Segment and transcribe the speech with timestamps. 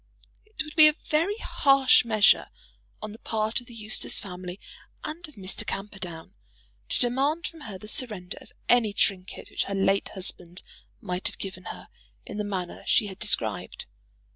[0.45, 2.47] It would be a very harsh measure,
[3.03, 4.59] on the part of the Eustace family
[5.03, 5.63] and of Mr.
[5.63, 6.33] Camperdown,
[6.89, 10.63] to demand from her the surrender of any trinket which her late husband
[11.01, 11.87] might have given her
[12.25, 13.85] in the manner she had described.